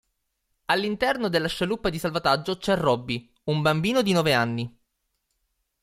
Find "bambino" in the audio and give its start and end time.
3.61-4.01